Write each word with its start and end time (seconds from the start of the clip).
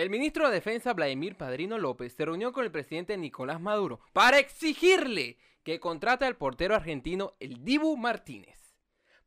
El 0.00 0.08
ministro 0.08 0.48
de 0.48 0.54
Defensa 0.54 0.94
Vladimir 0.94 1.36
Padrino 1.36 1.76
López 1.76 2.14
se 2.14 2.24
reunió 2.24 2.54
con 2.54 2.64
el 2.64 2.70
presidente 2.70 3.18
Nicolás 3.18 3.60
Maduro 3.60 4.00
para 4.14 4.38
exigirle 4.38 5.36
que 5.62 5.78
contrate 5.78 6.24
al 6.24 6.38
portero 6.38 6.74
argentino 6.74 7.34
el 7.38 7.62
Dibu 7.66 7.98
Martínez 7.98 8.78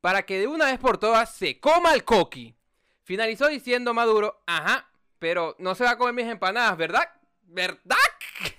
para 0.02 0.24
que 0.24 0.40
de 0.40 0.48
una 0.48 0.66
vez 0.66 0.80
por 0.80 0.98
todas 0.98 1.32
se 1.32 1.60
coma 1.60 1.94
el 1.94 2.04
coqui. 2.04 2.56
Finalizó 3.04 3.50
diciendo 3.50 3.94
Maduro, 3.94 4.42
ajá, 4.48 4.90
pero 5.20 5.56
no 5.60 5.76
se 5.76 5.84
va 5.84 5.92
a 5.92 5.98
comer 6.00 6.16
mis 6.16 6.26
empanadas, 6.26 6.76
¿verdad? 6.76 7.08
¿Verdad? 7.44 7.96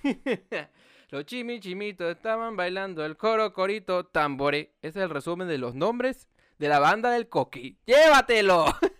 los 1.09 1.25
chimichimitos 1.25 2.15
estaban 2.15 2.55
bailando 2.55 3.03
el 3.03 3.17
coro, 3.17 3.51
corito, 3.51 4.05
tambore. 4.05 4.71
Ese 4.81 4.99
es 4.99 5.03
el 5.03 5.09
resumen 5.09 5.49
de 5.49 5.57
los 5.57 5.75
nombres 5.75 6.29
de 6.59 6.69
la 6.69 6.79
banda 6.79 7.11
del 7.11 7.27
coqui. 7.27 7.77
¡Llévatelo! 7.85 8.67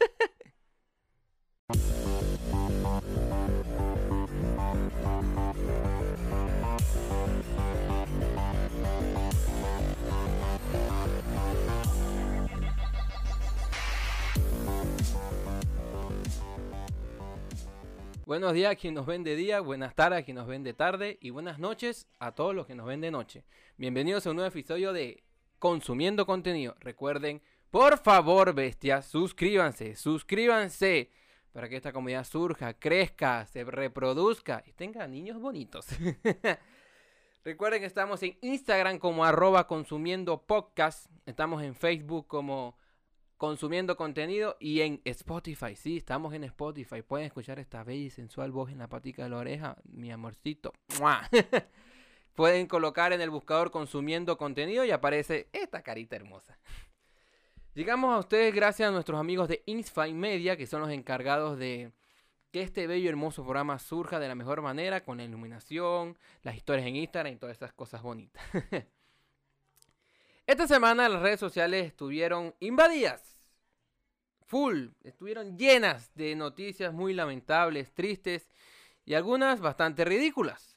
Buenos 18.26 18.54
días 18.54 18.72
a 18.72 18.76
quien 18.76 18.96
nos 18.96 19.06
ven 19.06 19.24
de 19.24 19.36
día, 19.36 19.60
buenas 19.60 19.94
tardes 19.94 20.18
a 20.18 20.24
quien 20.24 20.38
nos 20.38 20.48
ven 20.48 20.64
de 20.64 20.74
tarde 20.74 21.20
y 21.22 21.30
buenas 21.30 21.60
noches 21.60 22.08
a 22.18 22.32
todos 22.32 22.56
los 22.56 22.66
que 22.66 22.74
nos 22.74 22.88
ven 22.88 23.00
de 23.00 23.12
noche. 23.12 23.46
Bienvenidos 23.78 24.26
a 24.26 24.32
un 24.32 24.38
nuevo 24.38 24.50
episodio 24.50 24.94
de 24.94 25.24
Consumiendo 25.60 26.26
Contenido. 26.26 26.76
Recuerden, 26.80 27.44
por 27.70 28.00
favor, 28.00 28.56
bestias, 28.56 29.06
suscríbanse, 29.06 29.96
suscríbanse 29.96 31.12
para 31.54 31.70
que 31.70 31.76
esta 31.76 31.94
comunidad 31.94 32.24
surja, 32.24 32.74
crezca, 32.74 33.46
se 33.46 33.64
reproduzca 33.64 34.64
y 34.66 34.74
tenga 34.74 35.06
niños 35.06 35.40
bonitos. 35.40 35.86
Recuerden 37.46 37.82
que 37.82 37.86
estamos 37.86 38.24
en 38.24 38.40
Instagram 38.42 38.98
como 38.98 39.24
arroba 39.24 39.68
consumiendo 39.68 40.42
podcast, 40.42 41.12
estamos 41.28 41.62
en 41.62 41.76
Facebook 41.76 42.26
como 42.26 42.76
consumiendo 43.46 43.96
contenido 43.96 44.58
y 44.60 44.82
en 44.82 45.02
Spotify. 45.06 45.76
Sí, 45.76 45.98
estamos 45.98 46.34
en 46.34 46.44
Spotify. 46.46 47.04
Pueden 47.04 47.28
escuchar 47.28 47.60
esta 47.60 47.84
bella 47.84 48.06
y 48.06 48.10
sensual 48.10 48.52
voz 48.52 48.72
en 48.72 48.80
la 48.80 48.88
patica 48.88 49.22
de 49.22 49.30
la 49.30 49.38
oreja, 49.38 49.78
mi 49.84 50.12
amorcito. 50.12 50.74
Pueden 52.34 52.66
colocar 52.66 53.14
en 53.14 53.22
el 53.22 53.30
buscador 53.30 53.70
consumiendo 53.70 54.36
contenido 54.40 54.84
y 54.84 54.90
aparece 54.90 55.48
esta 55.54 55.84
carita 55.84 56.16
hermosa. 56.16 56.58
Llegamos 57.76 58.16
a 58.16 58.18
ustedes 58.18 58.52
gracias 58.52 58.90
a 58.90 58.92
nuestros 58.92 59.20
amigos 59.20 59.48
de 59.48 59.62
Inspire 59.68 60.16
Media, 60.16 60.58
que 60.58 60.66
son 60.66 60.82
los 60.82 60.90
encargados 60.90 61.60
de 61.60 61.92
que 62.50 62.64
este 62.64 62.88
bello 62.88 63.06
y 63.06 63.10
hermoso 63.10 63.44
programa 63.44 63.78
surja 63.78 64.18
de 64.18 64.28
la 64.28 64.34
mejor 64.34 64.64
manera, 64.64 65.04
con 65.04 65.18
la 65.18 65.24
iluminación, 65.24 66.18
las 66.42 66.56
historias 66.56 66.88
en 66.88 66.96
Instagram 66.96 67.34
y 67.34 67.38
todas 67.38 67.58
esas 67.58 67.74
cosas 67.74 68.02
bonitas. 68.02 68.44
Esta 70.48 70.68
semana 70.68 71.10
las 71.10 71.24
redes 71.24 71.40
sociales 71.40 71.88
estuvieron 71.88 72.54
invadidas, 72.60 73.35
full, 74.46 74.88
estuvieron 75.04 75.58
llenas 75.58 76.14
de 76.16 76.36
noticias 76.36 76.94
muy 76.94 77.14
lamentables, 77.14 77.94
tristes 77.94 78.48
y 79.06 79.14
algunas 79.14 79.60
bastante 79.60 80.06
ridículas. 80.06 80.76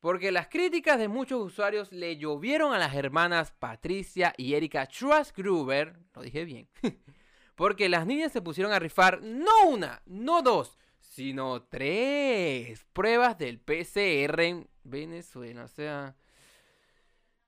Porque 0.00 0.32
las 0.32 0.48
críticas 0.48 0.98
de 0.98 1.06
muchos 1.06 1.40
usuarios 1.40 1.92
le 1.92 2.16
llovieron 2.16 2.74
a 2.74 2.78
las 2.78 2.94
hermanas 2.94 3.52
Patricia 3.52 4.34
y 4.36 4.54
Erika 4.54 4.88
Gruber, 5.36 5.96
lo 6.14 6.22
dije 6.22 6.44
bien, 6.44 6.68
porque 7.54 7.88
las 7.88 8.04
niñas 8.06 8.32
se 8.32 8.42
pusieron 8.42 8.72
a 8.72 8.80
rifar 8.80 9.22
no 9.22 9.68
una, 9.68 10.02
no 10.06 10.42
dos, 10.42 10.76
sino 10.98 11.62
tres 11.62 12.84
pruebas 12.92 13.38
del 13.38 13.60
PCR 13.60 14.40
en 14.40 14.68
Venezuela. 14.82 15.64
O 15.64 15.68
sea, 15.68 16.16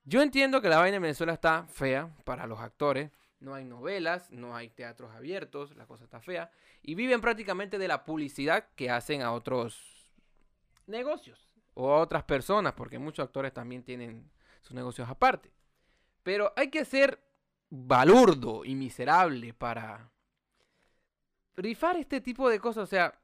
yo 0.04 0.22
entiendo 0.22 0.60
que 0.60 0.68
la 0.68 0.78
vaina 0.78 0.96
en 0.96 1.02
Venezuela 1.02 1.32
está 1.32 1.66
fea 1.66 2.14
para 2.24 2.46
los 2.46 2.60
actores. 2.60 3.10
No 3.44 3.54
hay 3.54 3.66
novelas, 3.66 4.30
no 4.30 4.56
hay 4.56 4.70
teatros 4.70 5.14
abiertos, 5.14 5.76
la 5.76 5.86
cosa 5.86 6.04
está 6.04 6.18
fea. 6.18 6.50
Y 6.82 6.94
viven 6.94 7.20
prácticamente 7.20 7.76
de 7.76 7.88
la 7.88 8.06
publicidad 8.06 8.68
que 8.74 8.88
hacen 8.88 9.20
a 9.20 9.32
otros 9.32 10.14
negocios 10.86 11.54
o 11.74 11.92
a 11.92 11.98
otras 11.98 12.24
personas, 12.24 12.72
porque 12.72 12.98
muchos 12.98 13.22
actores 13.22 13.52
también 13.52 13.82
tienen 13.82 14.30
sus 14.62 14.72
negocios 14.72 15.10
aparte. 15.10 15.52
Pero 16.22 16.54
hay 16.56 16.70
que 16.70 16.86
ser 16.86 17.22
balurdo 17.68 18.64
y 18.64 18.74
miserable 18.74 19.52
para 19.52 20.10
rifar 21.54 21.96
este 21.98 22.22
tipo 22.22 22.48
de 22.48 22.58
cosas. 22.58 22.84
O 22.84 22.86
sea, 22.86 23.20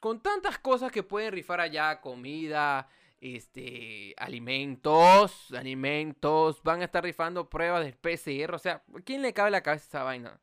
con 0.00 0.20
tantas 0.20 0.60
cosas 0.60 0.92
que 0.92 1.02
pueden 1.02 1.32
rifar 1.32 1.60
allá, 1.60 2.00
comida, 2.00 2.88
este, 3.20 4.14
alimentos, 4.18 5.52
alimentos, 5.52 6.62
van 6.62 6.82
a 6.82 6.84
estar 6.84 7.02
rifando 7.04 7.48
pruebas 7.48 7.84
del 7.84 7.94
PCR, 7.94 8.54
o 8.54 8.58
sea, 8.58 8.82
¿quién 9.04 9.22
le 9.22 9.32
cabe 9.32 9.50
la 9.50 9.62
cabeza 9.62 9.86
esa 9.86 10.02
vaina? 10.02 10.40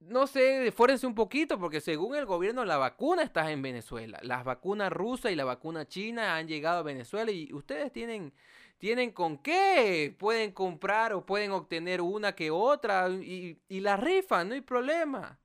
No 0.00 0.26
sé, 0.26 0.66
esfuércense 0.66 1.06
un 1.06 1.14
poquito 1.14 1.58
porque 1.58 1.80
según 1.80 2.16
el 2.16 2.24
gobierno 2.24 2.64
la 2.64 2.78
vacuna 2.78 3.22
está 3.22 3.50
en 3.50 3.60
Venezuela. 3.60 4.18
Las 4.22 4.44
vacunas 4.44 4.90
rusas 4.90 5.30
y 5.30 5.36
la 5.36 5.44
vacuna 5.44 5.86
china 5.86 6.36
han 6.36 6.48
llegado 6.48 6.78
a 6.78 6.82
Venezuela 6.82 7.30
y 7.30 7.52
ustedes 7.52 7.92
tienen, 7.92 8.32
tienen 8.78 9.12
con 9.12 9.38
qué 9.38 10.14
pueden 10.18 10.52
comprar 10.52 11.12
o 11.12 11.26
pueden 11.26 11.50
obtener 11.50 12.00
una 12.00 12.34
que 12.34 12.50
otra 12.50 13.10
y, 13.10 13.60
y 13.68 13.80
la 13.80 13.98
rifan, 13.98 14.48
no 14.48 14.54
hay 14.54 14.62
problema, 14.62 15.38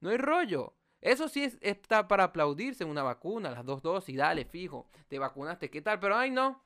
no 0.00 0.10
hay 0.10 0.16
rollo. 0.16 0.74
Eso 1.00 1.28
sí 1.28 1.44
es, 1.44 1.56
está 1.60 2.08
para 2.08 2.24
aplaudirse 2.24 2.84
una 2.84 3.02
vacuna, 3.02 3.50
las 3.50 3.64
dos 3.64 3.82
dosis, 3.82 4.16
dale, 4.16 4.44
fijo, 4.44 4.88
te 5.08 5.18
vacunaste, 5.18 5.70
¿qué 5.70 5.80
tal? 5.80 5.98
Pero 5.98 6.16
ay 6.16 6.30
no, 6.30 6.62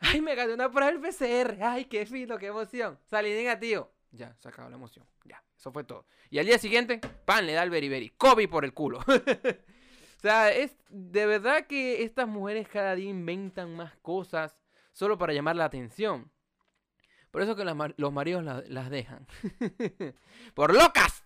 ay 0.00 0.20
me 0.20 0.34
gané 0.34 0.54
una 0.54 0.70
prueba 0.70 0.90
del 0.90 1.00
PCR, 1.00 1.62
ay 1.62 1.84
qué 1.84 2.06
fino, 2.06 2.38
qué 2.38 2.46
emoción, 2.46 2.98
salí 3.10 3.30
negativo. 3.30 3.90
Ya, 4.10 4.36
se 4.40 4.50
la 4.50 4.66
emoción, 4.66 5.06
ya, 5.24 5.42
eso 5.56 5.72
fue 5.72 5.84
todo. 5.84 6.06
Y 6.28 6.38
al 6.38 6.44
día 6.44 6.58
siguiente, 6.58 7.00
pan, 7.24 7.46
le 7.46 7.54
da 7.54 7.62
el 7.62 7.70
beriberi, 7.70 8.10
COVID 8.10 8.48
por 8.48 8.64
el 8.64 8.74
culo. 8.74 8.98
o 9.08 10.20
sea, 10.20 10.52
es 10.52 10.76
de 10.90 11.24
verdad 11.24 11.66
que 11.66 12.02
estas 12.02 12.28
mujeres 12.28 12.68
cada 12.68 12.94
día 12.94 13.08
inventan 13.08 13.74
más 13.74 13.96
cosas 14.02 14.54
solo 14.92 15.16
para 15.16 15.32
llamar 15.32 15.56
la 15.56 15.64
atención. 15.64 16.30
Por 17.30 17.40
eso 17.40 17.56
que 17.56 17.64
los 17.64 18.12
maridos 18.12 18.44
las 18.68 18.90
dejan. 18.90 19.26
por 20.54 20.74
locas. 20.74 21.21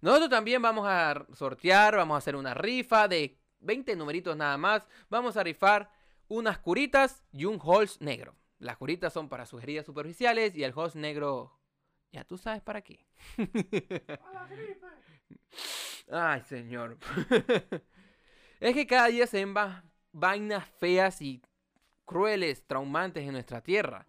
Nosotros 0.00 0.30
también 0.30 0.62
vamos 0.62 0.86
a 0.88 1.26
sortear, 1.34 1.96
vamos 1.96 2.14
a 2.14 2.18
hacer 2.18 2.36
una 2.36 2.54
rifa 2.54 3.06
de 3.08 3.38
20 3.60 3.96
numeritos 3.96 4.36
nada 4.36 4.56
más. 4.56 4.88
Vamos 5.08 5.36
a 5.36 5.42
rifar 5.42 5.90
unas 6.28 6.58
curitas 6.58 7.22
y 7.32 7.44
un 7.44 7.58
holz 7.62 8.00
negro. 8.00 8.34
Las 8.58 8.76
curitas 8.76 9.12
son 9.12 9.28
para 9.28 9.46
sus 9.46 9.62
heridas 9.62 9.86
superficiales 9.86 10.54
y 10.54 10.64
el 10.64 10.72
holz 10.74 10.94
negro, 10.94 11.58
ya 12.12 12.24
tú 12.24 12.38
sabes 12.38 12.62
para 12.62 12.82
qué. 12.82 13.06
Ay, 16.10 16.42
señor. 16.42 16.98
es 18.60 18.74
que 18.74 18.86
cada 18.86 19.06
día 19.08 19.26
se 19.26 19.44
ven 19.44 19.54
vainas 20.12 20.66
feas 20.78 21.20
y 21.22 21.42
crueles, 22.04 22.66
traumantes 22.66 23.24
en 23.24 23.32
nuestra 23.32 23.62
tierra 23.62 24.06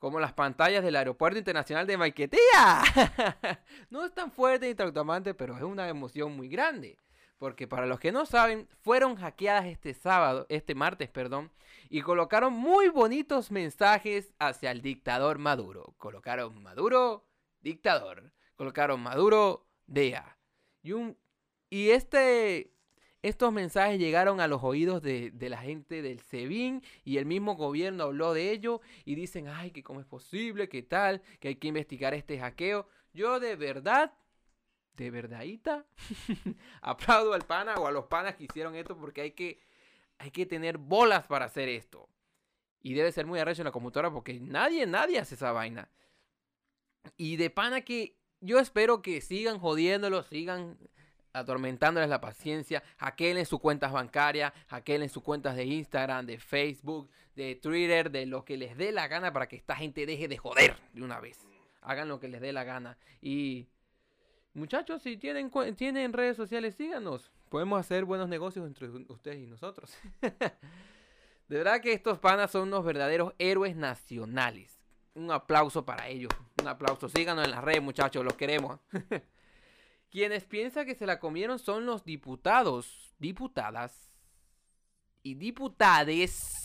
como 0.00 0.18
las 0.18 0.32
pantallas 0.32 0.82
del 0.82 0.96
Aeropuerto 0.96 1.38
Internacional 1.38 1.86
de 1.86 1.98
Maiquetía. 1.98 2.82
no 3.90 4.04
es 4.04 4.12
tan 4.14 4.32
fuerte 4.32 4.66
ni 4.66 4.74
traumante, 4.74 5.34
pero 5.34 5.56
es 5.56 5.62
una 5.62 5.88
emoción 5.88 6.34
muy 6.34 6.48
grande. 6.48 6.98
Porque 7.36 7.68
para 7.68 7.86
los 7.86 8.00
que 8.00 8.10
no 8.10 8.24
saben, 8.24 8.66
fueron 8.80 9.16
hackeadas 9.16 9.66
este 9.66 9.92
sábado, 9.92 10.46
este 10.48 10.74
martes, 10.74 11.10
perdón, 11.10 11.52
y 11.90 12.00
colocaron 12.00 12.54
muy 12.54 12.88
bonitos 12.88 13.50
mensajes 13.50 14.32
hacia 14.38 14.70
el 14.70 14.80
dictador 14.80 15.38
Maduro. 15.38 15.94
Colocaron 15.98 16.62
Maduro, 16.62 17.26
dictador. 17.60 18.32
Colocaron 18.56 19.00
Maduro, 19.00 19.66
DEA. 19.86 20.38
Y, 20.82 20.92
un, 20.92 21.18
y 21.68 21.90
este 21.90 22.72
estos 23.22 23.52
mensajes 23.52 23.98
llegaron 23.98 24.40
a 24.40 24.48
los 24.48 24.62
oídos 24.62 25.02
de, 25.02 25.32
la 25.38 25.58
gente 25.58 26.00
del 26.00 26.20
SEBIN 26.20 26.82
y 27.04 27.18
el 27.18 27.26
mismo 27.26 27.54
gobierno 27.54 28.04
habló 28.04 28.32
de 28.32 28.50
ello 28.50 28.80
y 29.04 29.14
dicen, 29.14 29.48
ay, 29.48 29.70
que 29.72 29.82
cómo 29.82 30.00
es 30.00 30.06
posible, 30.06 30.68
que 30.68 30.82
tal, 30.82 31.20
que 31.38 31.48
hay 31.48 31.56
que 31.56 31.68
investigar 31.68 32.14
este 32.14 32.38
hackeo. 32.38 32.88
Yo 33.12 33.38
de 33.38 33.56
verdad, 33.56 34.14
de 34.94 35.10
verdadita, 35.10 35.84
aplaudo 36.80 37.34
al 37.34 37.42
pana 37.42 37.74
o 37.74 37.86
a 37.86 37.92
los 37.92 38.06
panas 38.06 38.36
que 38.36 38.44
hicieron 38.44 38.74
esto 38.74 38.96
porque 38.96 39.20
hay 39.20 39.32
que, 39.32 39.60
hay 40.18 40.30
que 40.30 40.46
tener 40.46 40.78
bolas 40.78 41.26
para 41.26 41.44
hacer 41.44 41.68
esto. 41.68 42.08
Y 42.82 42.94
debe 42.94 43.12
ser 43.12 43.26
muy 43.26 43.38
arrecho 43.38 43.60
en 43.60 43.66
la 43.66 43.72
computadora 43.72 44.10
porque 44.10 44.40
nadie, 44.40 44.86
nadie 44.86 45.18
hace 45.18 45.34
esa 45.34 45.52
vaina. 45.52 45.90
Y 47.18 47.36
de 47.36 47.50
pana 47.50 47.82
que 47.82 48.16
yo 48.40 48.58
espero 48.58 49.02
que 49.02 49.20
sigan 49.20 49.58
jodiéndolo, 49.58 50.22
sigan 50.22 50.78
atormentándoles 51.32 52.08
la 52.08 52.20
paciencia, 52.20 52.82
hackeen 52.98 53.44
sus 53.46 53.60
cuentas 53.60 53.92
bancarias, 53.92 54.52
hackeen 54.68 55.08
sus 55.08 55.22
cuentas 55.22 55.56
de 55.56 55.64
Instagram, 55.64 56.26
de 56.26 56.38
Facebook, 56.38 57.10
de 57.36 57.54
Twitter, 57.54 58.10
de 58.10 58.26
lo 58.26 58.44
que 58.44 58.56
les 58.56 58.76
dé 58.76 58.92
la 58.92 59.08
gana 59.08 59.32
para 59.32 59.48
que 59.48 59.56
esta 59.56 59.76
gente 59.76 60.06
deje 60.06 60.28
de 60.28 60.38
joder 60.38 60.76
de 60.92 61.02
una 61.02 61.20
vez. 61.20 61.38
Hagan 61.82 62.08
lo 62.08 62.20
que 62.20 62.28
les 62.28 62.40
dé 62.40 62.52
la 62.52 62.64
gana. 62.64 62.98
Y, 63.22 63.68
Muchachos, 64.52 65.02
si 65.02 65.16
tienen, 65.16 65.50
tienen 65.76 66.12
redes 66.12 66.36
sociales, 66.36 66.74
síganos. 66.74 67.30
Podemos 67.48 67.78
hacer 67.78 68.04
buenos 68.04 68.28
negocios 68.28 68.66
entre 68.66 68.88
ustedes 68.88 69.38
y 69.38 69.46
nosotros. 69.46 69.96
de 70.20 71.56
verdad 71.56 71.80
que 71.80 71.92
estos 71.92 72.18
panas 72.18 72.50
son 72.50 72.62
unos 72.68 72.84
verdaderos 72.84 73.32
héroes 73.38 73.76
nacionales. 73.76 74.80
Un 75.14 75.30
aplauso 75.30 75.84
para 75.84 76.08
ellos. 76.08 76.32
Un 76.60 76.66
aplauso. 76.66 77.08
Síganos 77.08 77.44
en 77.44 77.52
las 77.52 77.62
redes, 77.62 77.82
muchachos. 77.82 78.24
Los 78.24 78.34
queremos. 78.34 78.80
Quienes 80.10 80.44
piensan 80.44 80.86
que 80.86 80.94
se 80.94 81.06
la 81.06 81.20
comieron 81.20 81.58
son 81.58 81.86
los 81.86 82.04
diputados, 82.04 83.14
diputadas 83.18 84.10
y 85.22 85.34
diputades 85.34 86.60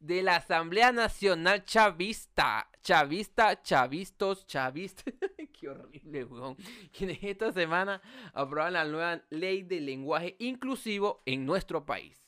de 0.00 0.22
la 0.22 0.36
Asamblea 0.36 0.92
Nacional 0.92 1.64
Chavista. 1.64 2.68
Chavista, 2.82 3.62
chavistos, 3.62 4.46
chavistas. 4.46 5.14
Qué 5.58 5.68
horrible, 5.68 6.24
weón. 6.24 6.56
Quienes 6.92 7.18
esta 7.22 7.52
semana 7.52 8.00
aprobaron 8.32 8.74
la 8.74 8.84
nueva 8.84 9.22
ley 9.30 9.62
de 9.62 9.80
lenguaje 9.80 10.36
inclusivo 10.38 11.22
en 11.26 11.44
nuestro 11.46 11.84
país. 11.84 12.22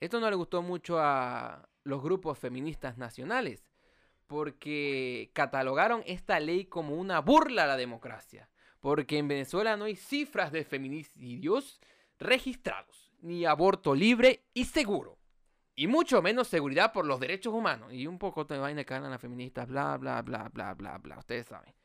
Esto 0.00 0.20
no 0.20 0.30
le 0.30 0.36
gustó 0.36 0.62
mucho 0.62 0.98
a 0.98 1.68
los 1.84 2.02
grupos 2.02 2.38
feministas 2.38 2.98
nacionales, 2.98 3.68
porque 4.26 5.30
catalogaron 5.32 6.02
esta 6.06 6.38
ley 6.38 6.66
como 6.66 6.94
una 6.94 7.20
burla 7.20 7.64
a 7.64 7.66
la 7.66 7.76
democracia, 7.76 8.48
porque 8.80 9.18
en 9.18 9.28
Venezuela 9.28 9.76
no 9.76 9.84
hay 9.84 9.96
cifras 9.96 10.52
de 10.52 10.64
feminicidios 10.64 11.80
registrados, 12.18 13.12
ni 13.20 13.44
aborto 13.44 13.94
libre 13.94 14.44
y 14.54 14.64
seguro, 14.64 15.18
y 15.74 15.86
mucho 15.86 16.22
menos 16.22 16.48
seguridad 16.48 16.92
por 16.92 17.06
los 17.06 17.20
derechos 17.20 17.54
humanos, 17.54 17.92
y 17.92 18.06
un 18.06 18.18
poco 18.18 18.44
de 18.44 18.58
vaina 18.58 18.84
que 18.84 18.94
a 18.94 19.00
las 19.00 19.20
feministas, 19.20 19.68
bla, 19.68 19.96
bla, 19.96 20.22
bla, 20.22 20.48
bla, 20.52 20.74
bla, 20.74 20.98
bla, 20.98 21.18
ustedes 21.18 21.46
saben. 21.46 21.77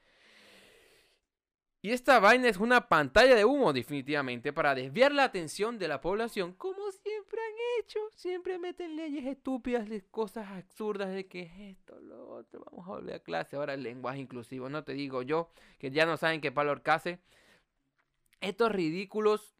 Y 1.85 1.91
esta 1.91 2.21
vaina 2.21 2.47
es 2.47 2.59
una 2.59 2.87
pantalla 2.87 3.35
de 3.35 3.43
humo 3.43 3.73
definitivamente 3.73 4.53
para 4.53 4.73
desviar 4.73 5.11
la 5.11 5.25
atención 5.25 5.77
de 5.77 5.89
la 5.89 5.99
población 5.99 6.53
como 6.53 6.89
siempre 6.93 7.41
han 7.41 7.81
hecho. 7.81 7.99
Siempre 8.15 8.57
meten 8.57 8.95
leyes 8.95 9.25
estúpidas, 9.25 9.89
cosas 10.09 10.47
absurdas 10.47 11.09
de 11.09 11.27
que 11.27 11.41
es 11.41 11.77
esto, 11.77 11.99
lo 11.99 12.29
otro. 12.29 12.63
Vamos 12.71 12.87
a 12.87 12.91
volver 12.91 13.15
a 13.15 13.19
clase. 13.19 13.57
Ahora 13.57 13.73
el 13.73 13.83
lenguaje 13.83 14.19
inclusivo. 14.19 14.69
No 14.69 14.85
te 14.85 14.93
digo 14.93 15.23
yo 15.23 15.51
que 15.77 15.91
ya 15.91 16.05
no 16.05 16.15
saben 16.15 16.39
qué 16.39 16.53
palo 16.53 16.81
case. 16.81 17.19
Estos 18.39 18.71
ridículos 18.71 19.53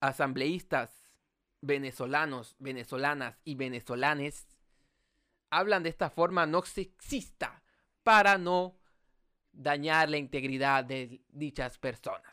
asambleístas 0.00 1.14
venezolanos, 1.62 2.56
venezolanas 2.58 3.40
y 3.44 3.54
venezolanes 3.54 4.46
hablan 5.48 5.82
de 5.82 5.88
esta 5.88 6.10
forma 6.10 6.44
no 6.44 6.60
sexista 6.60 7.62
para 8.02 8.36
no 8.36 8.77
dañar 9.58 10.08
la 10.08 10.16
integridad 10.16 10.84
de 10.84 11.20
dichas 11.28 11.78
personas. 11.78 12.32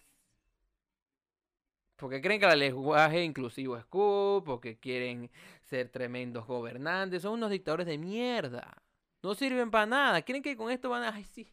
Porque 1.96 2.22
creen 2.22 2.40
que 2.40 2.46
el 2.46 2.60
lenguaje 2.60 3.24
inclusivo 3.24 3.78
es 3.78 3.86
cool, 3.86 4.44
porque 4.44 4.78
quieren 4.78 5.32
ser 5.64 5.90
tremendos 5.90 6.46
gobernantes, 6.46 7.22
son 7.22 7.34
unos 7.34 7.50
dictadores 7.50 7.88
de 7.88 7.98
mierda. 7.98 8.78
No 9.24 9.34
sirven 9.34 9.72
para 9.72 9.86
nada. 9.86 10.22
Creen 10.22 10.44
que 10.44 10.56
con 10.56 10.72
esto 10.72 10.90
van 10.90 11.04
a... 11.04 11.16
Ay, 11.16 11.24
sí. 11.24 11.48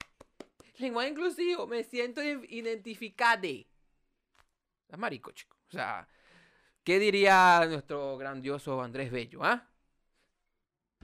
Lenguaje 0.78 1.10
inclusivo, 1.10 1.66
me 1.66 1.84
siento 1.84 2.22
identificado. 2.22 3.46
Es 3.46 4.98
marico, 4.98 5.30
chico. 5.32 5.56
O 5.68 5.72
sea, 5.72 6.06
¿qué 6.84 6.98
diría 6.98 7.64
nuestro 7.68 8.18
grandioso 8.18 8.82
Andrés 8.82 9.10
Bello, 9.10 9.42
ah? 9.44 9.71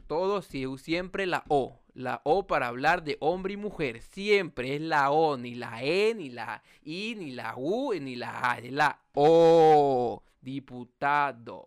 Todo 0.09 0.41
siempre 0.43 1.27
la 1.27 1.45
O. 1.49 1.83
La 1.93 2.23
O 2.25 2.47
para 2.47 2.69
hablar 2.69 3.05
de 3.05 3.19
hombre 3.21 3.53
y 3.53 3.57
mujer. 3.57 4.01
Siempre 4.01 4.75
es 4.75 4.81
la 4.81 5.11
O, 5.11 5.37
ni 5.37 5.55
la 5.55 5.85
E, 5.85 6.15
ni 6.15 6.31
la 6.31 6.63
I, 6.83 7.15
ni 7.15 7.31
la 7.31 7.55
U, 7.57 7.93
ni 7.93 8.17
la 8.17 8.53
A. 8.53 8.59
Es 8.59 8.73
la 8.73 9.01
O. 9.15 10.23
Diputados. 10.41 11.67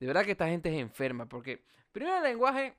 De 0.00 0.06
verdad 0.06 0.24
que 0.24 0.32
esta 0.32 0.48
gente 0.48 0.74
es 0.74 0.80
enferma. 0.80 1.26
Porque, 1.26 1.62
primero 1.92 2.16
el 2.16 2.24
lenguaje. 2.24 2.74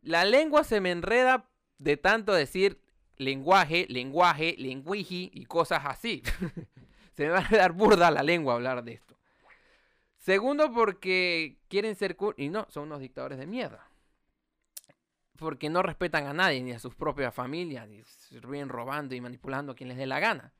La 0.00 0.24
lengua 0.24 0.64
se 0.64 0.80
me 0.80 0.92
enreda 0.92 1.50
de 1.78 1.98
tanto 1.98 2.32
decir 2.32 2.80
lenguaje, 3.18 3.86
lenguaje, 3.90 4.54
lenguiji 4.56 5.30
y 5.34 5.44
cosas 5.44 5.82
así. 5.84 6.22
se 7.14 7.24
me 7.24 7.30
va 7.30 7.46
a 7.46 7.56
dar 7.56 7.72
burda 7.72 8.10
la 8.10 8.22
lengua 8.22 8.54
hablar 8.54 8.84
de 8.84 8.94
esto. 8.94 9.05
Segundo, 10.26 10.72
porque 10.72 11.60
quieren 11.68 11.94
ser 11.94 12.16
cool. 12.16 12.34
Y 12.36 12.48
no, 12.48 12.66
son 12.68 12.82
unos 12.88 12.98
dictadores 12.98 13.38
de 13.38 13.46
mierda 13.46 13.88
porque 15.38 15.70
no 15.70 15.82
respetan 15.82 16.26
a 16.26 16.32
nadie, 16.32 16.62
ni 16.62 16.72
a 16.72 16.80
sus 16.80 16.96
propias 16.96 17.32
familias, 17.32 17.88
y 17.88 18.40
vienen 18.40 18.70
robando 18.70 19.14
y 19.14 19.20
manipulando 19.20 19.70
a 19.70 19.76
quien 19.76 19.88
les 19.90 19.98
dé 19.98 20.06
la 20.06 20.18
gana. 20.18 20.52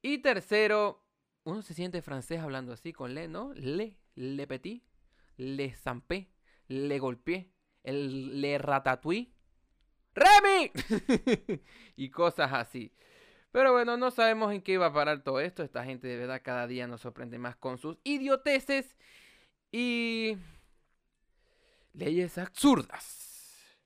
Y 0.00 0.18
tercero, 0.18 1.04
uno 1.44 1.60
se 1.60 1.74
siente 1.74 2.00
francés 2.00 2.40
hablando 2.40 2.72
así 2.72 2.94
con 2.94 3.14
le, 3.14 3.28
¿no? 3.28 3.52
Le, 3.52 3.98
le 4.14 4.46
petit, 4.46 4.82
le 5.36 5.74
zampé, 5.74 6.30
le 6.68 6.98
golpeé, 6.98 7.50
le 7.82 8.56
ratatouille, 8.56 9.34
¡Remy! 10.14 10.70
y 11.96 12.08
cosas 12.08 12.50
así. 12.54 12.94
Pero 13.56 13.72
bueno, 13.72 13.96
no 13.96 14.10
sabemos 14.10 14.52
en 14.52 14.60
qué 14.60 14.76
va 14.76 14.88
a 14.88 14.92
parar 14.92 15.22
todo 15.22 15.40
esto. 15.40 15.62
Esta 15.62 15.82
gente 15.82 16.06
de 16.06 16.18
verdad 16.18 16.42
cada 16.44 16.66
día 16.66 16.86
nos 16.86 17.00
sorprende 17.00 17.38
más 17.38 17.56
con 17.56 17.78
sus 17.78 17.96
idioteces 18.04 18.98
y 19.72 20.36
leyes 21.94 22.36
absurdas. 22.36 23.80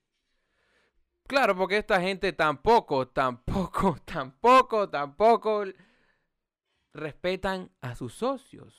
Claro, 1.25 1.55
porque 1.55 1.77
esta 1.77 2.01
gente 2.01 2.33
tampoco, 2.33 3.07
tampoco, 3.07 3.95
tampoco, 4.05 4.89
tampoco 4.89 5.63
respetan 6.93 7.71
a 7.79 7.95
sus 7.95 8.13
socios. 8.13 8.75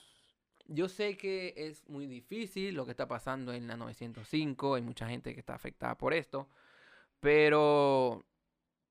Yo 0.66 0.90
sé 0.90 1.16
que 1.16 1.54
es 1.56 1.88
muy 1.88 2.06
difícil 2.06 2.74
lo 2.74 2.84
que 2.84 2.90
está 2.90 3.08
pasando 3.08 3.54
en 3.54 3.66
la 3.66 3.78
905, 3.78 4.74
hay 4.74 4.82
mucha 4.82 5.08
gente 5.08 5.32
que 5.32 5.40
está 5.40 5.54
afectada 5.54 5.96
por 5.96 6.12
esto, 6.12 6.50
pero 7.18 8.26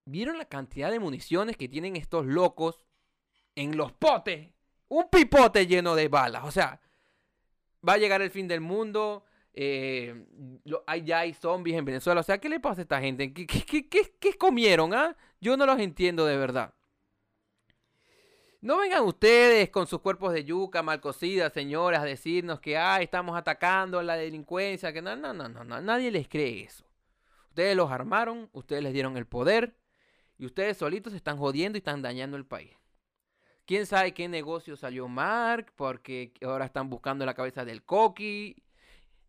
¿vieron 0.05 0.37
la 0.37 0.45
cantidad 0.45 0.91
de 0.91 0.99
municiones 0.99 1.57
que 1.57 1.69
tienen 1.69 1.95
estos 1.95 2.25
locos 2.25 2.85
en 3.55 3.77
los 3.77 3.91
potes? 3.91 4.49
Un 4.87 5.09
pipote 5.09 5.67
lleno 5.67 5.95
de 5.95 6.07
balas, 6.07 6.43
o 6.43 6.51
sea, 6.51 6.81
va 7.87 7.93
a 7.93 7.97
llegar 7.97 8.21
el 8.21 8.31
fin 8.31 8.47
del 8.47 8.61
mundo, 8.61 9.23
eh, 9.53 10.25
hay, 10.85 11.03
ya 11.03 11.21
zombies 11.33 11.77
en 11.77 11.85
Venezuela. 11.85 12.21
O 12.21 12.23
sea, 12.23 12.39
¿qué 12.39 12.49
le 12.49 12.59
pasa 12.59 12.81
a 12.81 12.83
esta 12.83 13.01
gente? 13.01 13.33
¿Qué, 13.33 13.45
qué, 13.45 13.87
qué, 14.19 14.33
comieron? 14.37 14.93
Ah? 14.93 15.15
Yo 15.39 15.57
no 15.57 15.65
los 15.65 15.79
entiendo 15.79 16.25
de 16.25 16.37
verdad. 16.37 16.73
No 18.61 18.77
vengan 18.77 19.03
ustedes 19.03 19.69
con 19.69 19.87
sus 19.87 20.01
cuerpos 20.01 20.33
de 20.33 20.43
yuca 20.43 20.83
mal 20.83 21.01
cocidas, 21.01 21.51
señoras, 21.51 22.01
a 22.01 22.05
decirnos 22.05 22.59
que 22.59 22.77
ah, 22.77 23.01
estamos 23.01 23.35
atacando 23.35 23.97
a 23.97 24.03
la 24.03 24.15
delincuencia. 24.15 24.93
Que 24.93 25.01
no, 25.01 25.15
no, 25.15 25.33
no, 25.33 25.49
no, 25.49 25.81
nadie 25.81 26.11
les 26.11 26.27
cree 26.27 26.63
eso. 26.63 26.85
Ustedes 27.49 27.75
los 27.75 27.91
armaron, 27.91 28.49
ustedes 28.53 28.83
les 28.83 28.93
dieron 28.93 29.17
el 29.17 29.25
poder 29.25 29.75
y 30.41 30.45
ustedes 30.47 30.75
solitos 30.77 31.11
se 31.11 31.17
están 31.17 31.37
jodiendo 31.37 31.77
y 31.77 31.81
están 31.81 32.01
dañando 32.01 32.35
el 32.35 32.47
país. 32.47 32.71
¿Quién 33.67 33.85
sabe 33.85 34.11
qué 34.11 34.27
negocio 34.27 34.75
salió 34.75 35.07
Mark? 35.07 35.71
Porque 35.75 36.33
ahora 36.41 36.65
están 36.65 36.89
buscando 36.89 37.27
la 37.27 37.35
cabeza 37.35 37.63
del 37.63 37.83
Coqui 37.83 38.55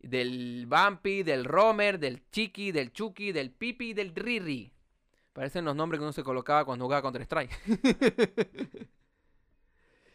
del 0.01 0.67
Bumpy, 0.67 1.23
del 1.23 1.45
Romer, 1.45 1.99
del 1.99 2.29
Chiqui, 2.31 2.73
del 2.73 2.95
Chucky, 2.95 3.31
del 3.31 3.51
Pipi 3.51 3.91
y 3.91 3.95
del 3.95 4.15
Riri. 4.15 4.73
Parecen 5.35 5.67
los 5.67 5.77
nombres 5.77 5.99
que 5.99 6.05
uno 6.05 6.15
se 6.15 6.25
colocaba 6.25 6.65
cuando 6.65 6.87
jugaba 6.87 7.03
contra 7.03 7.23
Strike. 7.23 7.53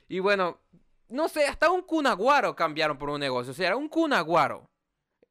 y 0.09 0.17
bueno, 0.17 0.57
no 1.09 1.29
sé, 1.29 1.45
hasta 1.45 1.69
un 1.69 1.83
cunaguaro 1.83 2.55
cambiaron 2.55 2.97
por 2.97 3.11
un 3.11 3.19
negocio. 3.19 3.51
O 3.51 3.55
sea, 3.55 3.67
era 3.67 3.77
un 3.77 3.87
cunaguaro. 3.87 4.67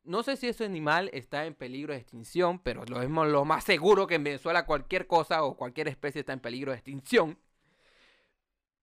No 0.06 0.22
sé 0.22 0.36
si 0.36 0.48
ese 0.48 0.64
animal 0.64 1.10
está 1.12 1.46
en 1.46 1.54
peligro 1.54 1.92
de 1.92 1.98
extinción, 1.98 2.60
pero 2.60 2.84
lo 2.84 3.02
es 3.02 3.10
lo 3.10 3.44
más 3.44 3.64
seguro 3.64 4.06
que 4.06 4.14
en 4.14 4.24
Venezuela 4.24 4.64
cualquier 4.64 5.06
cosa 5.06 5.42
o 5.42 5.56
cualquier 5.56 5.88
especie 5.88 6.20
está 6.20 6.32
en 6.32 6.40
peligro 6.40 6.70
de 6.72 6.78
extinción. 6.78 7.38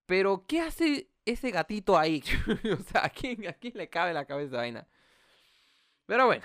Pero, 0.06 0.44
¿qué 0.46 0.60
hace 0.60 1.08
ese 1.24 1.50
gatito 1.50 1.98
ahí? 1.98 2.22
o 2.78 2.82
sea, 2.82 3.06
¿a 3.06 3.08
quién, 3.08 3.48
¿a 3.48 3.54
quién 3.54 3.72
le 3.76 3.88
cabe 3.88 4.12
la 4.12 4.26
cabeza 4.26 4.58
vaina? 4.58 4.86
Pero 6.06 6.26
bueno, 6.26 6.44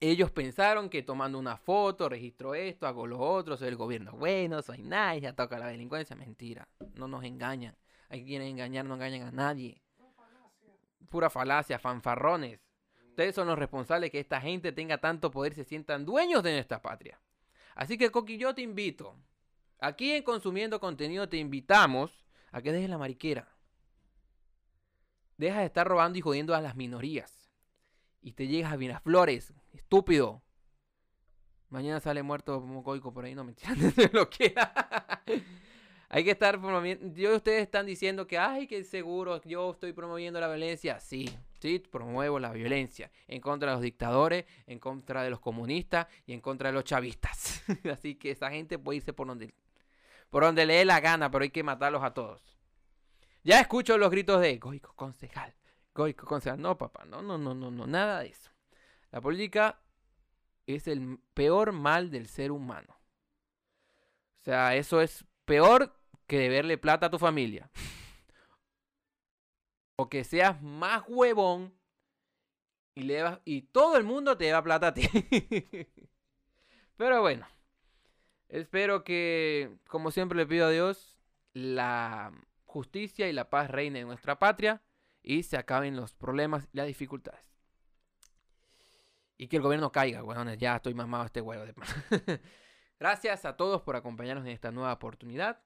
ellos 0.00 0.30
pensaron 0.30 0.90
que 0.90 1.02
tomando 1.02 1.38
una 1.38 1.56
foto, 1.56 2.08
registro 2.08 2.54
esto, 2.54 2.86
hago 2.86 3.06
lo 3.06 3.18
otro, 3.18 3.56
soy 3.56 3.68
el 3.68 3.76
gobierno 3.76 4.12
bueno, 4.12 4.62
soy 4.62 4.82
nice, 4.82 5.22
ya 5.22 5.32
toca 5.32 5.58
la 5.58 5.68
delincuencia. 5.68 6.14
Mentira, 6.14 6.68
no 6.94 7.08
nos 7.08 7.24
engañan. 7.24 7.76
Hay 8.10 8.24
quienes 8.24 8.50
engañar, 8.50 8.84
no 8.84 8.94
engañan 8.94 9.22
a 9.22 9.32
nadie. 9.32 9.82
Pura 11.08 11.30
falacia, 11.30 11.78
fanfarrones. 11.78 12.67
Ustedes 13.18 13.34
son 13.34 13.48
los 13.48 13.58
responsables 13.58 14.12
que 14.12 14.20
esta 14.20 14.40
gente 14.40 14.70
tenga 14.70 14.98
tanto 14.98 15.32
poder 15.32 15.50
y 15.50 15.56
se 15.56 15.64
sientan 15.64 16.04
dueños 16.04 16.40
de 16.44 16.52
nuestra 16.52 16.80
patria. 16.80 17.20
Así 17.74 17.98
que, 17.98 18.10
Coqui, 18.10 18.38
yo 18.38 18.54
te 18.54 18.62
invito. 18.62 19.16
Aquí 19.80 20.12
en 20.12 20.22
Consumiendo 20.22 20.78
Contenido 20.78 21.28
te 21.28 21.36
invitamos 21.36 22.24
a 22.52 22.62
que 22.62 22.70
dejes 22.70 22.88
la 22.88 22.96
mariquera. 22.96 23.48
Deja 25.36 25.58
de 25.58 25.66
estar 25.66 25.88
robando 25.88 26.16
y 26.16 26.20
jodiendo 26.20 26.54
a 26.54 26.60
las 26.60 26.76
minorías 26.76 27.50
y 28.20 28.34
te 28.34 28.46
llegas 28.46 28.72
a 28.72 29.00
Flores, 29.00 29.52
estúpido. 29.72 30.44
Mañana 31.70 31.98
sale 31.98 32.22
muerto 32.22 32.60
Mocoico 32.60 33.12
por 33.12 33.24
ahí, 33.24 33.34
no 33.34 33.42
me 33.42 33.56
lo 34.12 34.30
que 34.30 34.54
Hay 36.08 36.22
que 36.22 36.30
estar 36.30 36.60
promoviendo. 36.60 37.34
Ustedes 37.34 37.62
están 37.62 37.84
diciendo 37.84 38.28
que, 38.28 38.38
ay, 38.38 38.68
que 38.68 38.84
seguro, 38.84 39.42
yo 39.42 39.72
estoy 39.72 39.92
promoviendo 39.92 40.38
la 40.38 40.46
violencia. 40.46 41.00
Sí, 41.00 41.28
promuevo 41.90 42.38
la 42.38 42.52
violencia 42.52 43.10
en 43.26 43.40
contra 43.40 43.70
de 43.70 43.76
los 43.76 43.82
dictadores, 43.82 44.44
en 44.66 44.78
contra 44.78 45.22
de 45.22 45.30
los 45.30 45.40
comunistas 45.40 46.06
y 46.26 46.32
en 46.32 46.40
contra 46.40 46.68
de 46.68 46.74
los 46.74 46.84
chavistas. 46.84 47.62
Así 47.92 48.14
que 48.14 48.30
esa 48.30 48.50
gente 48.50 48.78
puede 48.78 48.98
irse 48.98 49.12
por 49.12 49.26
donde, 49.26 49.54
por 50.30 50.44
donde 50.44 50.66
le 50.66 50.74
dé 50.74 50.84
la 50.84 51.00
gana, 51.00 51.30
pero 51.30 51.42
hay 51.42 51.50
que 51.50 51.62
matarlos 51.62 52.02
a 52.02 52.14
todos. 52.14 52.42
Ya 53.44 53.60
escucho 53.60 53.98
los 53.98 54.10
gritos 54.10 54.40
de 54.40 54.56
Goico, 54.58 54.92
concejal. 54.94 55.54
Goico, 55.94 56.26
concejal. 56.26 56.60
No, 56.60 56.76
papá, 56.76 57.04
no, 57.04 57.22
no, 57.22 57.38
no, 57.38 57.54
no, 57.54 57.70
no, 57.70 57.86
nada 57.86 58.20
de 58.20 58.28
eso. 58.28 58.50
La 59.10 59.20
política 59.20 59.80
es 60.66 60.86
el 60.86 61.18
peor 61.34 61.72
mal 61.72 62.10
del 62.10 62.28
ser 62.28 62.52
humano. 62.52 62.98
O 64.40 64.44
sea, 64.44 64.76
eso 64.76 65.00
es 65.00 65.24
peor 65.44 65.94
que 66.26 66.38
deberle 66.38 66.78
plata 66.78 67.06
a 67.06 67.10
tu 67.10 67.18
familia. 67.18 67.70
o 70.00 70.08
que 70.08 70.22
seas 70.22 70.62
más 70.62 71.02
huevón 71.08 71.74
y, 72.94 73.02
le 73.02 73.40
y 73.44 73.62
todo 73.62 73.96
el 73.96 74.04
mundo 74.04 74.38
te 74.38 74.48
da 74.48 74.62
plata 74.62 74.88
a 74.88 74.94
ti. 74.94 75.08
Pero 76.96 77.20
bueno, 77.20 77.46
espero 78.48 79.02
que, 79.02 79.76
como 79.88 80.12
siempre 80.12 80.38
le 80.38 80.46
pido 80.46 80.66
a 80.66 80.70
Dios, 80.70 81.18
la 81.52 82.32
justicia 82.64 83.28
y 83.28 83.32
la 83.32 83.50
paz 83.50 83.70
reine 83.70 84.00
en 84.00 84.06
nuestra 84.06 84.38
patria 84.38 84.82
y 85.20 85.42
se 85.42 85.56
acaben 85.56 85.96
los 85.96 86.14
problemas 86.14 86.68
y 86.72 86.76
las 86.76 86.86
dificultades. 86.86 87.44
Y 89.36 89.48
que 89.48 89.56
el 89.56 89.62
gobierno 89.62 89.90
caiga, 89.90 90.22
weones. 90.22 90.58
Ya 90.58 90.76
estoy 90.76 90.94
mamado 90.94 91.24
este 91.24 91.40
huevo 91.40 91.64
de 91.64 91.74
Gracias 93.00 93.44
a 93.44 93.56
todos 93.56 93.82
por 93.82 93.96
acompañarnos 93.96 94.46
en 94.46 94.52
esta 94.52 94.70
nueva 94.70 94.92
oportunidad. 94.92 95.60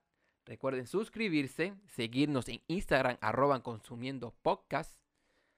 Recuerden 0.45 0.87
suscribirse, 0.87 1.73
seguirnos 1.87 2.49
en 2.49 2.61
Instagram, 2.67 3.17
arroban 3.21 3.61
consumiendo 3.61 4.33
podcast, 4.41 4.97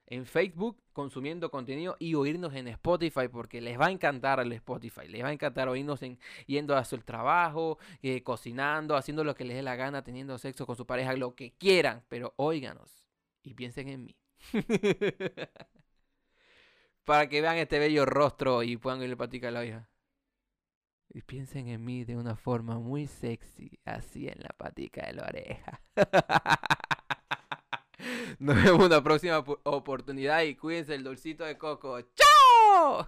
en 0.08 0.28
Facebook, 0.28 0.80
consumiendo 0.94 1.50
contenido 1.50 1.96
y 1.98 2.14
oírnos 2.14 2.54
en 2.54 2.68
Spotify, 2.68 3.28
porque 3.32 3.62
les 3.62 3.80
va 3.80 3.88
a 3.88 3.92
encantar 3.92 4.40
el 4.40 4.52
Spotify. 4.54 5.08
Les 5.08 5.24
va 5.24 5.30
a 5.30 5.34
encantar 5.34 5.68
oírnos 5.68 6.04
en, 6.04 6.20
yendo 6.46 6.76
a 6.76 6.86
su 6.86 6.98
trabajo, 7.00 7.80
eh, 8.04 8.22
cocinando, 8.22 8.96
haciendo 8.96 9.24
lo 9.24 9.34
que 9.34 9.46
les 9.46 9.56
dé 9.56 9.64
la 9.64 9.76
gana, 9.76 10.04
teniendo 10.04 10.38
sexo 10.38 10.68
con 10.68 10.76
su 10.76 10.86
pareja, 10.86 11.16
lo 11.16 11.34
que 11.34 11.54
quieran, 11.54 12.04
pero 12.08 12.34
óiganos 12.38 13.08
y 13.42 13.56
piensen 13.56 13.90
en 13.90 14.06
mí. 14.06 14.16
para 17.06 17.30
que 17.30 17.42
vean 17.42 17.58
este 17.58 17.80
bello 17.80 18.06
rostro 18.06 18.64
y 18.64 18.78
puedan 18.78 19.02
irle 19.02 19.16
platicar 19.18 19.50
a 19.50 19.52
la 19.52 19.66
hija. 19.66 19.90
Y 21.10 21.22
piensen 21.22 21.70
en 21.70 21.84
mí 21.84 22.04
de 22.04 22.18
una 22.18 22.36
forma 22.36 22.80
muy 22.80 23.08
sexy, 23.08 23.80
así 23.86 24.28
en 24.28 24.40
la 24.40 24.50
patica 24.58 25.06
de 25.06 25.14
la 25.14 25.24
oreja. 25.24 25.82
Nos 28.40 28.56
vemos 28.56 28.80
en 28.80 28.86
una 28.86 29.04
próxima 29.04 29.40
oportunidad 29.64 30.42
y 30.42 30.56
cuídense 30.56 30.96
el 30.96 31.04
dulcito 31.04 31.46
de 31.46 31.58
coco. 31.58 32.02
¡Chao! 32.02 33.08